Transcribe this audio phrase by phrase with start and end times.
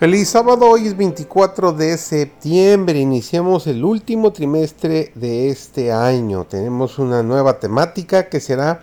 [0.00, 6.46] Feliz sábado, hoy es 24 de septiembre, iniciamos el último trimestre de este año.
[6.46, 8.82] Tenemos una nueva temática que será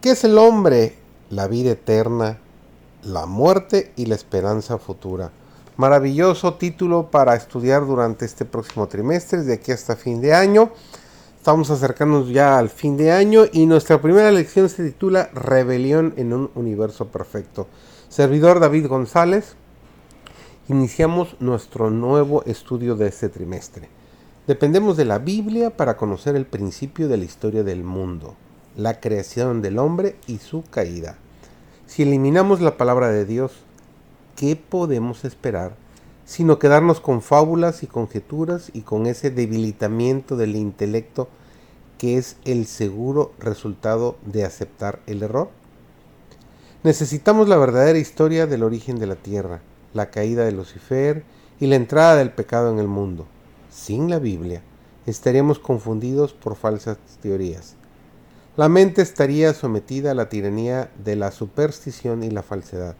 [0.00, 0.94] ¿qué es el hombre?
[1.28, 2.38] La vida eterna,
[3.02, 5.32] la muerte y la esperanza futura.
[5.76, 10.70] Maravilloso título para estudiar durante este próximo trimestre, de aquí hasta fin de año.
[11.36, 16.32] Estamos acercándonos ya al fin de año y nuestra primera lección se titula Rebelión en
[16.32, 17.66] un universo perfecto.
[18.08, 19.54] Servidor David González
[20.68, 23.88] iniciamos nuestro nuevo estudio de este trimestre.
[24.46, 28.34] Dependemos de la Biblia para conocer el principio de la historia del mundo,
[28.76, 31.16] la creación del hombre y su caída.
[31.86, 33.52] Si eliminamos la palabra de Dios,
[34.36, 35.74] ¿qué podemos esperar?
[36.26, 41.28] Sino quedarnos con fábulas y conjeturas y con ese debilitamiento del intelecto
[41.96, 45.48] que es el seguro resultado de aceptar el error.
[46.84, 49.62] Necesitamos la verdadera historia del origen de la tierra,
[49.94, 51.24] la caída de Lucifer
[51.60, 53.26] y la entrada del pecado en el mundo.
[53.70, 54.62] Sin la Biblia,
[55.06, 57.74] estaríamos confundidos por falsas teorías.
[58.56, 62.96] La mente estaría sometida a la tiranía de la superstición y la falsedad.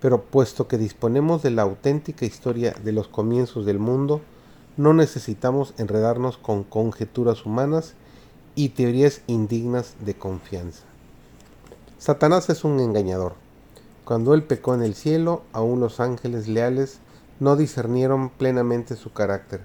[0.00, 4.20] Pero puesto que disponemos de la auténtica historia de los comienzos del mundo,
[4.76, 7.94] no necesitamos enredarnos con conjeturas humanas
[8.54, 10.84] y teorías indignas de confianza.
[11.98, 13.43] Satanás es un engañador.
[14.04, 16.98] Cuando él pecó en el cielo, aún los ángeles leales
[17.40, 19.62] no discernieron plenamente su carácter.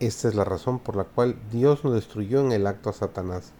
[0.00, 3.52] Esta es la razón por la cual Dios no destruyó en el acto a Satanás.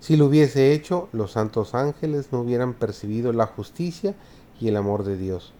[0.00, 4.16] Si lo hubiese hecho, los santos ángeles no hubieran percibido la justicia
[4.60, 5.52] y el amor de Dios.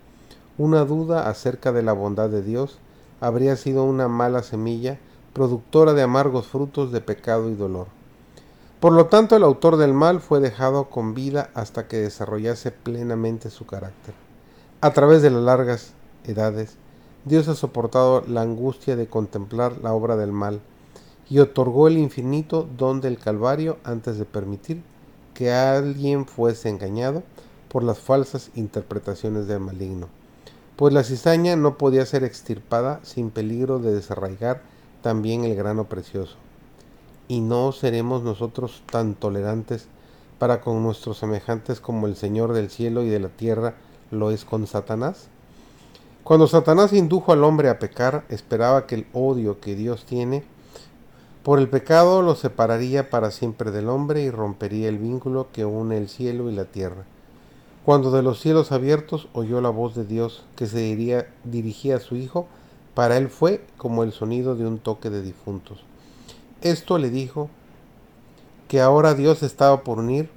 [0.58, 2.78] Una duda acerca de la bondad de Dios
[3.20, 4.98] habría sido una mala semilla,
[5.32, 7.86] productora de amargos frutos de pecado y dolor.
[8.80, 13.50] Por lo tanto, el autor del mal fue dejado con vida hasta que desarrollase plenamente
[13.50, 14.14] su carácter.
[14.80, 15.94] A través de las largas
[16.24, 16.76] edades,
[17.24, 20.60] Dios ha soportado la angustia de contemplar la obra del mal
[21.28, 24.80] y otorgó el infinito don del Calvario antes de permitir
[25.34, 27.24] que alguien fuese engañado
[27.68, 30.06] por las falsas interpretaciones del maligno,
[30.76, 34.62] pues la cizaña no podía ser extirpada sin peligro de desarraigar
[35.02, 36.36] también el grano precioso
[37.28, 39.86] y no seremos nosotros tan tolerantes
[40.38, 43.74] para con nuestros semejantes como el Señor del cielo y de la tierra
[44.10, 45.28] lo es con Satanás?
[46.24, 50.44] Cuando Satanás indujo al hombre a pecar, esperaba que el odio que Dios tiene
[51.48, 55.96] por el pecado lo separaría para siempre del hombre y rompería el vínculo que une
[55.96, 57.04] el cielo y la tierra.
[57.86, 60.78] Cuando de los cielos abiertos oyó la voz de Dios que se
[61.44, 62.46] dirigía a su Hijo,
[62.92, 65.84] para él fue como el sonido de un toque de difuntos.
[66.62, 67.50] Esto le dijo
[68.66, 70.28] que ahora Dios estaba por unir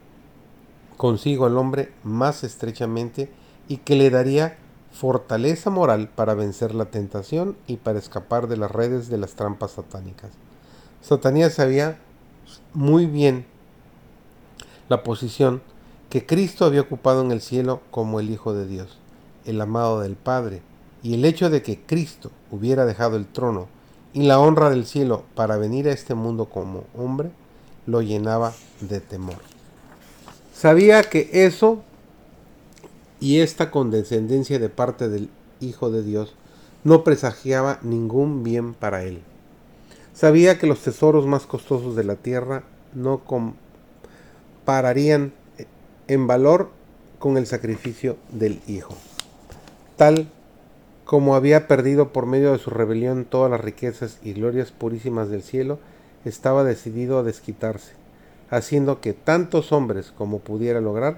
[0.98, 3.32] consigo al hombre más estrechamente
[3.68, 4.58] y que le daría
[4.92, 9.72] fortaleza moral para vencer la tentación y para escapar de las redes de las trampas
[9.72, 10.32] satánicas.
[11.02, 11.98] Satanías sabía
[12.74, 13.46] muy bien
[14.90, 15.62] la posición
[16.10, 19.00] que Cristo había ocupado en el cielo como el Hijo de Dios,
[19.46, 20.62] el amado del Padre,
[21.02, 23.68] y el hecho de que Cristo hubiera dejado el trono
[24.14, 27.32] y la honra del cielo para venir a este mundo como hombre
[27.86, 29.38] lo llenaba de temor.
[30.54, 31.82] Sabía que eso
[33.20, 35.30] y esta condescendencia de parte del
[35.60, 36.36] Hijo de Dios
[36.84, 39.22] no presagiaba ningún bien para él.
[40.14, 43.22] Sabía que los tesoros más costosos de la tierra no
[44.66, 45.34] compararían
[46.08, 46.72] en valor
[47.20, 48.96] con el sacrificio del Hijo.
[49.96, 50.32] Tal
[51.12, 55.44] como había perdido por medio de su rebelión todas las riquezas y glorias purísimas del
[55.44, 55.78] cielo,
[56.24, 57.96] estaba decidido a desquitarse,
[58.50, 61.18] haciendo que tantos hombres como pudiera lograr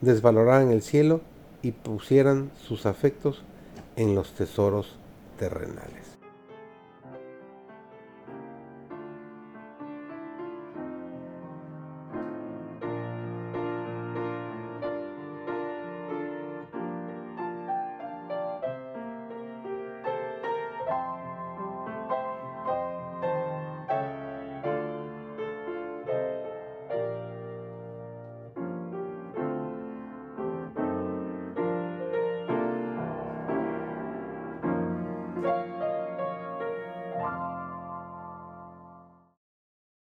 [0.00, 1.20] desvaloraran el cielo
[1.62, 3.44] y pusieran sus afectos
[3.94, 4.96] en los tesoros
[5.38, 6.19] terrenales.